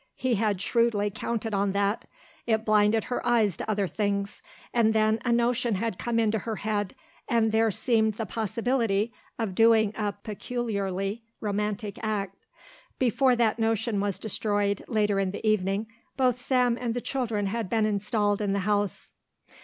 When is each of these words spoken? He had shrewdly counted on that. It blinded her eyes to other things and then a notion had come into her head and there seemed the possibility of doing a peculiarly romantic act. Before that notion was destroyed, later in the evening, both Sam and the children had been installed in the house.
He 0.15 0.33
had 0.33 0.59
shrewdly 0.59 1.11
counted 1.11 1.53
on 1.53 1.73
that. 1.73 2.05
It 2.47 2.65
blinded 2.65 3.03
her 3.03 3.23
eyes 3.23 3.55
to 3.57 3.69
other 3.69 3.87
things 3.87 4.41
and 4.73 4.95
then 4.95 5.19
a 5.23 5.31
notion 5.31 5.75
had 5.75 5.99
come 5.99 6.17
into 6.19 6.39
her 6.39 6.55
head 6.55 6.95
and 7.29 7.51
there 7.51 7.69
seemed 7.69 8.15
the 8.15 8.25
possibility 8.25 9.13
of 9.37 9.53
doing 9.53 9.93
a 9.95 10.11
peculiarly 10.13 11.21
romantic 11.39 11.99
act. 12.01 12.47
Before 12.97 13.35
that 13.35 13.59
notion 13.59 14.01
was 14.01 14.17
destroyed, 14.17 14.83
later 14.87 15.19
in 15.19 15.29
the 15.29 15.47
evening, 15.47 15.85
both 16.17 16.39
Sam 16.41 16.79
and 16.81 16.95
the 16.95 16.99
children 17.01 17.45
had 17.45 17.69
been 17.69 17.85
installed 17.85 18.41
in 18.41 18.53
the 18.53 18.59
house. 18.61 19.11